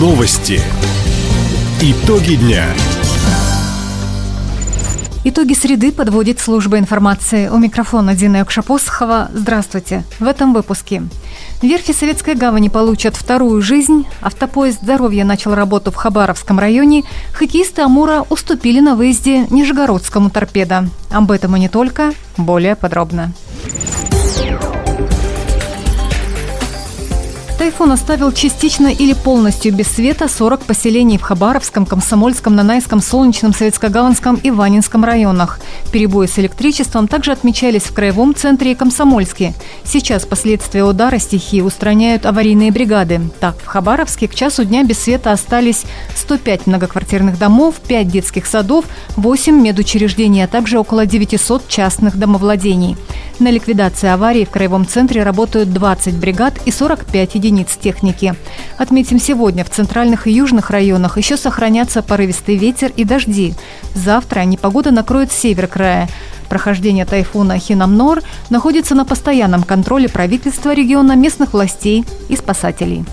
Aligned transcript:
Новости. 0.00 0.62
Итоги 1.82 2.36
дня. 2.36 2.64
Итоги 5.24 5.52
среды 5.52 5.92
подводит 5.92 6.40
служба 6.40 6.78
информации. 6.78 7.48
У 7.48 7.58
микрофона 7.58 8.14
Дина 8.14 8.38
Якшапосхова. 8.38 9.28
Здравствуйте. 9.34 10.04
В 10.18 10.26
этом 10.26 10.54
выпуске. 10.54 11.02
Верфи 11.60 11.92
Советской 11.92 12.34
гавани 12.34 12.70
получат 12.70 13.14
вторую 13.14 13.60
жизнь. 13.60 14.06
Автопоезд 14.22 14.80
здоровья 14.80 15.26
начал 15.26 15.54
работу 15.54 15.90
в 15.90 15.96
Хабаровском 15.96 16.58
районе. 16.58 17.04
Хоккеисты 17.34 17.82
Амура 17.82 18.24
уступили 18.30 18.80
на 18.80 18.94
выезде 18.94 19.48
Нижегородскому 19.50 20.30
торпедо. 20.30 20.88
Об 21.10 21.30
этом 21.30 21.56
и 21.56 21.60
не 21.60 21.68
только. 21.68 22.14
Более 22.38 22.74
подробно. 22.74 23.34
Тайфун 27.60 27.92
оставил 27.92 28.32
частично 28.32 28.86
или 28.86 29.12
полностью 29.12 29.74
без 29.74 29.86
света 29.88 30.28
40 30.28 30.60
поселений 30.62 31.18
в 31.18 31.20
Хабаровском, 31.20 31.84
Комсомольском, 31.84 32.54
Нанайском, 32.56 33.02
Солнечном, 33.02 33.52
Советскогаванском 33.52 34.36
и 34.36 34.50
Ванинском 34.50 35.04
районах. 35.04 35.60
Перебои 35.92 36.26
с 36.26 36.38
электричеством 36.38 37.06
также 37.06 37.32
отмечались 37.32 37.82
в 37.82 37.92
Краевом 37.92 38.34
центре 38.34 38.72
и 38.72 38.74
Комсомольске. 38.74 39.52
Сейчас 39.84 40.24
последствия 40.24 40.84
удара 40.84 41.18
стихии 41.18 41.60
устраняют 41.60 42.24
аварийные 42.24 42.72
бригады. 42.72 43.20
Так, 43.40 43.58
в 43.58 43.66
Хабаровске 43.66 44.26
к 44.26 44.34
часу 44.34 44.64
дня 44.64 44.82
без 44.82 44.98
света 44.98 45.30
остались 45.30 45.84
105 46.16 46.66
многоквартирных 46.66 47.38
домов, 47.38 47.74
5 47.86 48.08
детских 48.08 48.46
садов, 48.46 48.86
8 49.16 49.54
медучреждений, 49.60 50.44
а 50.44 50.48
также 50.48 50.78
около 50.78 51.04
900 51.04 51.68
частных 51.68 52.16
домовладений. 52.16 52.96
На 53.38 53.50
ликвидации 53.50 54.08
аварии 54.08 54.46
в 54.46 54.50
Краевом 54.50 54.86
центре 54.86 55.22
работают 55.22 55.72
20 55.74 56.14
бригад 56.14 56.54
и 56.64 56.70
45 56.70 57.34
единиц 57.34 57.49
техники. 57.80 58.34
Отметим, 58.78 59.18
сегодня 59.18 59.64
в 59.64 59.70
центральных 59.70 60.26
и 60.26 60.32
южных 60.32 60.70
районах 60.70 61.18
еще 61.18 61.36
сохранятся 61.36 62.02
порывистый 62.02 62.56
ветер 62.56 62.92
и 62.96 63.04
дожди. 63.04 63.54
Завтра 63.94 64.40
непогода 64.44 64.90
накроет 64.90 65.32
север 65.32 65.66
края. 65.66 66.08
Прохождение 66.48 67.04
тайфуна 67.04 67.58
Хинамнор 67.58 68.22
находится 68.50 68.94
на 68.94 69.04
постоянном 69.04 69.62
контроле 69.62 70.08
правительства 70.08 70.74
региона, 70.74 71.14
местных 71.14 71.52
властей 71.52 72.04
и 72.28 72.36
спасателей. 72.36 73.04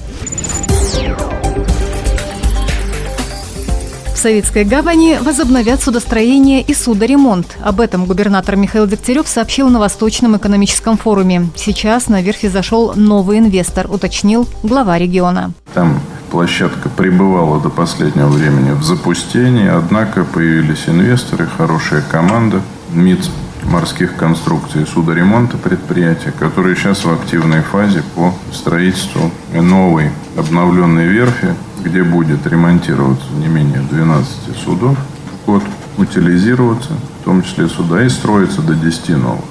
В 4.17 4.19
Советской 4.19 4.63
гавани 4.63 5.19
возобновят 5.21 5.79
судостроение 5.79 6.63
и 6.63 6.73
судоремонт. 6.73 7.55
Об 7.61 7.79
этом 7.79 8.05
губернатор 8.05 8.55
Михаил 8.55 8.87
Дегтярев 8.87 9.27
сообщил 9.27 9.69
на 9.69 9.77
Восточном 9.77 10.35
экономическом 10.35 10.97
форуме. 10.97 11.49
Сейчас 11.55 12.07
на 12.07 12.19
верфи 12.23 12.47
зашел 12.47 12.93
новый 12.95 13.37
инвестор, 13.37 13.85
уточнил 13.87 14.47
глава 14.63 14.97
региона. 14.97 15.51
Там 15.75 15.99
площадка 16.31 16.89
пребывала 16.89 17.61
до 17.61 17.69
последнего 17.69 18.25
времени 18.29 18.71
в 18.71 18.81
запустении, 18.81 19.67
однако 19.67 20.23
появились 20.23 20.85
инвесторы, 20.87 21.47
хорошая 21.55 22.01
команда, 22.01 22.63
МИД 22.93 23.29
морских 23.65 24.15
конструкций 24.15 24.87
судоремонта 24.87 25.57
предприятия, 25.57 26.31
которые 26.31 26.75
сейчас 26.75 27.05
в 27.05 27.11
активной 27.11 27.61
фазе 27.61 28.01
по 28.15 28.33
строительству 28.51 29.29
новой 29.53 30.09
обновленной 30.35 31.05
верфи 31.05 31.53
где 31.87 32.03
будет 32.03 32.45
ремонтироваться 32.45 33.31
не 33.33 33.47
менее 33.47 33.81
12 33.89 34.57
судов 34.63 34.97
в 35.43 35.45
год, 35.45 35.63
утилизироваться, 35.97 36.91
в 37.21 37.25
том 37.25 37.41
числе 37.43 37.67
суда, 37.67 38.03
и 38.03 38.09
строиться 38.09 38.61
до 38.61 38.75
10 38.75 39.09
новых. 39.09 39.45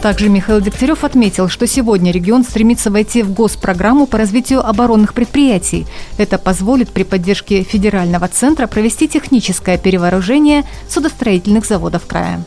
Также 0.00 0.30
Михаил 0.30 0.62
Дегтярев 0.62 1.04
отметил, 1.04 1.48
что 1.50 1.66
сегодня 1.66 2.10
регион 2.10 2.42
стремится 2.42 2.90
войти 2.90 3.22
в 3.22 3.34
госпрограмму 3.34 4.06
по 4.06 4.16
развитию 4.16 4.66
оборонных 4.66 5.12
предприятий. 5.12 5.86
Это 6.16 6.38
позволит 6.38 6.88
при 6.88 7.02
поддержке 7.02 7.62
федерального 7.62 8.26
центра 8.28 8.66
провести 8.66 9.08
техническое 9.08 9.76
перевооружение 9.76 10.64
судостроительных 10.88 11.66
заводов 11.66 12.06
края. 12.06 12.42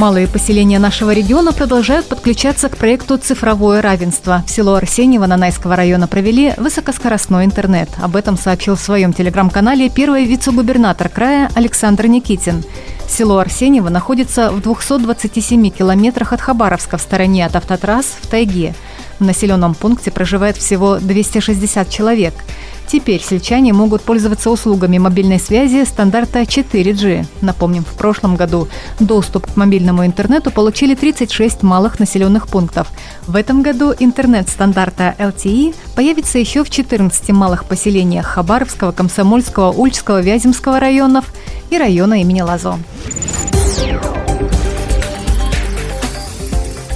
Малые 0.00 0.28
поселения 0.28 0.78
нашего 0.78 1.10
региона 1.10 1.52
продолжают 1.52 2.06
подключаться 2.06 2.70
к 2.70 2.78
проекту 2.78 3.18
«Цифровое 3.18 3.82
равенство». 3.82 4.42
В 4.46 4.50
село 4.50 4.76
Арсеньево 4.76 5.26
Нанайского 5.26 5.76
района 5.76 6.08
провели 6.08 6.54
высокоскоростной 6.56 7.44
интернет. 7.44 7.90
Об 8.02 8.16
этом 8.16 8.38
сообщил 8.38 8.76
в 8.76 8.80
своем 8.80 9.12
телеграм-канале 9.12 9.90
первый 9.90 10.24
вице-губернатор 10.24 11.10
края 11.10 11.50
Александр 11.54 12.06
Никитин. 12.06 12.64
Село 13.10 13.40
Арсеньево 13.40 13.90
находится 13.90 14.50
в 14.50 14.62
227 14.62 15.68
километрах 15.68 16.32
от 16.32 16.40
Хабаровска 16.40 16.96
в 16.96 17.02
стороне 17.02 17.44
от 17.44 17.54
автотрасс 17.56 18.06
в 18.22 18.26
тайге. 18.26 18.74
В 19.18 19.24
населенном 19.24 19.74
пункте 19.74 20.10
проживает 20.10 20.56
всего 20.56 20.98
260 20.98 21.90
человек– 21.90 22.32
Теперь 22.90 23.22
сельчане 23.22 23.72
могут 23.72 24.02
пользоваться 24.02 24.50
услугами 24.50 24.98
мобильной 24.98 25.38
связи 25.38 25.84
стандарта 25.84 26.40
4G. 26.40 27.24
Напомним, 27.40 27.84
в 27.84 27.96
прошлом 27.96 28.34
году 28.34 28.66
доступ 28.98 29.46
к 29.46 29.56
мобильному 29.56 30.04
интернету 30.04 30.50
получили 30.50 30.96
36 30.96 31.62
малых 31.62 32.00
населенных 32.00 32.48
пунктов. 32.48 32.88
В 33.28 33.36
этом 33.36 33.62
году 33.62 33.94
интернет 33.96 34.48
стандарта 34.48 35.14
LTE 35.20 35.72
появится 35.94 36.38
еще 36.38 36.64
в 36.64 36.70
14 36.70 37.28
малых 37.30 37.64
поселениях 37.64 38.26
Хабаровского, 38.26 38.90
Комсомольского, 38.90 39.70
Ульчского, 39.70 40.20
Вяземского 40.20 40.80
районов 40.80 41.32
и 41.70 41.78
района 41.78 42.20
имени 42.20 42.40
Лазо. 42.40 42.76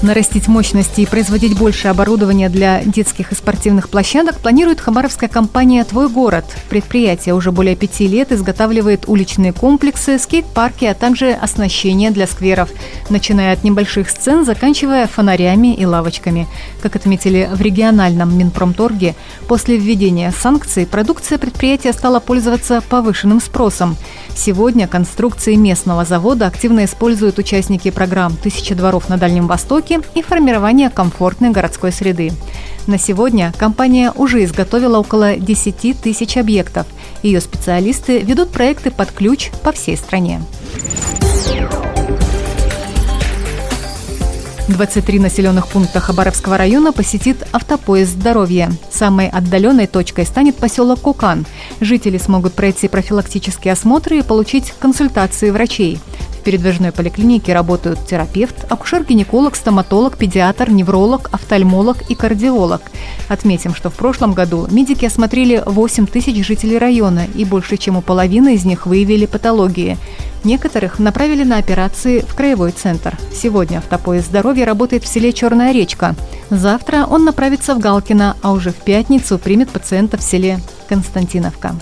Нарастить 0.04 0.48
мощности 0.48 1.00
и 1.00 1.06
производить 1.06 1.56
больше 1.56 1.88
оборудования 1.88 2.50
для 2.50 2.84
детских 2.84 3.32
и 3.32 3.34
спортивных 3.34 3.88
площадок 3.88 4.38
планирует 4.38 4.78
хабаровская 4.78 5.30
компания 5.30 5.82
«Твой 5.82 6.10
город». 6.10 6.44
Предприятие 6.68 7.34
уже 7.34 7.52
более 7.52 7.74
пяти 7.74 8.06
лет 8.06 8.30
изготавливает 8.30 9.08
уличные 9.08 9.54
комплексы, 9.54 10.18
скейт-парки, 10.18 10.84
а 10.84 10.92
также 10.92 11.32
оснащение 11.32 12.10
для 12.10 12.26
скверов, 12.26 12.68
начиная 13.08 13.54
от 13.54 13.64
небольших 13.64 14.10
сцен, 14.10 14.44
заканчивая 14.44 15.06
фонарями 15.06 15.74
и 15.74 15.86
лавочками. 15.86 16.48
Как 16.82 16.96
отметили 16.96 17.48
в 17.50 17.62
региональном 17.62 18.36
Минпромторге, 18.36 19.14
после 19.48 19.78
введения 19.78 20.34
санкций 20.38 20.84
продукция 20.84 21.38
предприятия 21.38 21.94
стала 21.94 22.20
пользоваться 22.20 22.82
повышенным 22.82 23.40
спросом. 23.40 23.96
Сегодня 24.36 24.86
конструкции 24.86 25.54
местного 25.54 26.04
завода 26.04 26.46
активно 26.46 26.84
используют 26.84 27.38
участники 27.38 27.90
программ 27.90 28.36
«Тысяча 28.36 28.74
дворов 28.74 29.08
на 29.08 29.16
Дальнем 29.16 29.46
Востоке», 29.46 29.93
и 30.14 30.22
формирования 30.22 30.90
комфортной 30.90 31.50
городской 31.50 31.92
среды. 31.92 32.32
На 32.86 32.98
сегодня 32.98 33.52
компания 33.58 34.12
уже 34.14 34.44
изготовила 34.44 34.98
около 34.98 35.36
10 35.36 36.00
тысяч 36.00 36.36
объектов. 36.36 36.86
Ее 37.22 37.40
специалисты 37.40 38.18
ведут 38.18 38.50
проекты 38.50 38.90
под 38.90 39.10
ключ 39.10 39.50
по 39.62 39.72
всей 39.72 39.96
стране. 39.96 40.40
23 44.68 45.18
населенных 45.18 45.68
пункта 45.68 46.00
Хабаровского 46.00 46.56
района 46.56 46.92
посетит 46.92 47.36
автопоезд 47.52 48.12
здоровья. 48.12 48.72
Самой 48.90 49.28
отдаленной 49.28 49.86
точкой 49.86 50.24
станет 50.24 50.56
поселок 50.56 51.00
Кукан. 51.00 51.44
Жители 51.80 52.18
смогут 52.18 52.54
пройти 52.54 52.88
профилактические 52.88 53.72
осмотры 53.72 54.18
и 54.18 54.22
получить 54.22 54.72
консультации 54.80 55.50
врачей 55.50 56.00
передвижной 56.44 56.92
поликлинике 56.92 57.52
работают 57.52 58.06
терапевт, 58.06 58.70
акушер-гинеколог, 58.70 59.56
стоматолог, 59.56 60.16
педиатр, 60.16 60.70
невролог, 60.70 61.28
офтальмолог 61.32 62.08
и 62.08 62.14
кардиолог. 62.14 62.82
Отметим, 63.28 63.74
что 63.74 63.90
в 63.90 63.94
прошлом 63.94 64.34
году 64.34 64.68
медики 64.70 65.06
осмотрели 65.06 65.62
8 65.64 66.06
тысяч 66.06 66.46
жителей 66.46 66.78
района, 66.78 67.26
и 67.34 67.44
больше 67.44 67.76
чем 67.76 67.96
у 67.96 68.02
половины 68.02 68.54
из 68.54 68.64
них 68.64 68.86
выявили 68.86 69.26
патологии. 69.26 69.98
Некоторых 70.44 70.98
направили 70.98 71.42
на 71.42 71.56
операции 71.56 72.20
в 72.20 72.34
краевой 72.34 72.72
центр. 72.72 73.18
Сегодня 73.32 73.78
автопоезд 73.78 74.26
здоровья 74.26 74.66
работает 74.66 75.02
в 75.02 75.08
селе 75.08 75.32
Черная 75.32 75.72
речка. 75.72 76.14
Завтра 76.50 77.06
он 77.06 77.24
направится 77.24 77.74
в 77.74 77.78
Галкино, 77.78 78.36
а 78.42 78.52
уже 78.52 78.70
в 78.70 78.76
пятницу 78.76 79.38
примет 79.38 79.70
пациента 79.70 80.18
в 80.18 80.22
селе 80.22 80.60
Константиновка. 80.88 81.74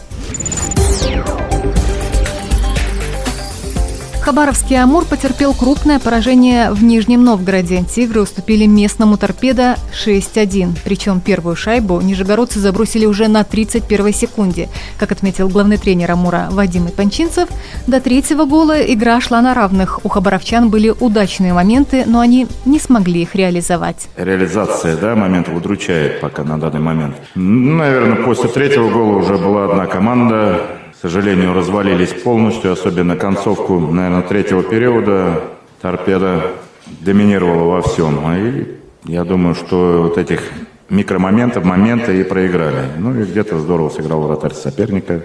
Хабаровский 4.22 4.80
«Амур» 4.80 5.04
потерпел 5.04 5.52
крупное 5.52 5.98
поражение 5.98 6.70
в 6.70 6.84
Нижнем 6.84 7.24
Новгороде. 7.24 7.82
«Тигры» 7.82 8.20
уступили 8.20 8.66
местному 8.66 9.16
«Торпедо» 9.16 9.74
6-1. 9.92 10.78
Причем 10.84 11.20
первую 11.20 11.56
шайбу 11.56 12.00
нижегородцы 12.00 12.60
забросили 12.60 13.04
уже 13.04 13.26
на 13.26 13.42
31 13.42 14.14
секунде. 14.14 14.68
Как 14.96 15.10
отметил 15.10 15.48
главный 15.48 15.76
тренер 15.76 16.12
«Амура» 16.12 16.46
Вадим 16.52 16.86
Ипанчинцев, 16.86 17.48
до 17.88 18.00
третьего 18.00 18.44
гола 18.44 18.80
игра 18.80 19.20
шла 19.20 19.42
на 19.42 19.54
равных. 19.54 19.98
У 20.04 20.08
хабаровчан 20.08 20.70
были 20.70 20.90
удачные 20.90 21.52
моменты, 21.52 22.04
но 22.06 22.20
они 22.20 22.46
не 22.64 22.78
смогли 22.78 23.22
их 23.22 23.34
реализовать. 23.34 24.08
Реализация 24.16 24.96
да, 24.96 25.16
моментов 25.16 25.56
удручает 25.56 26.20
пока 26.20 26.44
на 26.44 26.60
данный 26.60 26.80
момент. 26.80 27.16
Наверное, 27.34 28.22
после 28.22 28.48
третьего 28.48 28.88
гола 28.88 29.16
уже 29.16 29.36
была 29.36 29.64
одна 29.64 29.86
команда, 29.86 30.60
сожалению, 31.02 31.52
развалились 31.52 32.12
полностью, 32.12 32.72
особенно 32.72 33.16
концовку, 33.16 33.80
наверное, 33.80 34.22
третьего 34.22 34.62
периода. 34.62 35.40
Торпеда 35.80 36.52
доминировала 37.00 37.64
во 37.64 37.82
всем. 37.82 38.20
А 38.24 38.38
и 38.38 38.66
Я 39.04 39.24
думаю, 39.24 39.56
что 39.56 40.02
вот 40.02 40.16
этих 40.16 40.42
микромоментов, 40.88 41.64
моменты 41.64 42.20
и 42.20 42.22
проиграли. 42.22 42.84
Ну 42.98 43.18
и 43.18 43.24
где-то 43.24 43.58
здорово 43.58 43.88
сыграл 43.88 44.22
вратарь 44.22 44.54
соперника. 44.54 45.22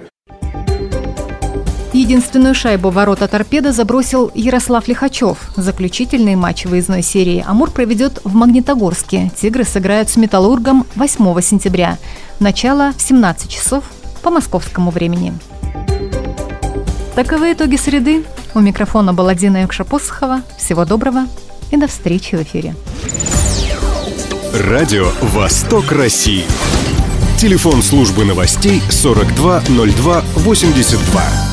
Единственную 1.94 2.56
шайбу 2.56 2.90
ворота 2.90 3.28
торпеда 3.28 3.72
забросил 3.72 4.32
Ярослав 4.34 4.88
Лихачев. 4.88 5.38
Заключительный 5.56 6.36
матч 6.36 6.66
выездной 6.66 7.04
серии 7.04 7.44
«Амур» 7.48 7.70
проведет 7.70 8.20
в 8.24 8.34
Магнитогорске. 8.34 9.32
«Тигры» 9.36 9.64
сыграют 9.64 10.10
с 10.10 10.18
«Металлургом» 10.18 10.86
8 10.96 11.42
сентября. 11.42 11.98
Начало 12.40 12.94
в 12.98 13.02
17 13.02 13.50
часов 13.50 13.84
по 14.22 14.30
московскому 14.30 14.92
времени. 14.92 15.34
Таковы 17.18 17.54
итоги 17.54 17.78
среды. 17.78 18.24
У 18.54 18.60
микрофона 18.60 19.12
была 19.12 19.34
Дина 19.34 19.64
Юкша-Посохова. 19.64 20.44
Всего 20.56 20.86
доброго 20.86 21.26
и 21.72 21.78
до 21.78 21.88
встречи 21.88 22.36
в 22.36 22.44
эфире. 22.44 22.76
Радио 24.54 25.08
«Восток 25.24 25.92
России». 25.92 26.46
Телефон 27.40 27.82
службы 27.82 28.24
новостей 28.24 28.84
420282. 28.92 31.47